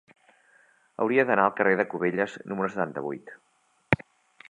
[1.03, 3.33] Hauria d'anar al carrer de Cubelles número setanta-vuit.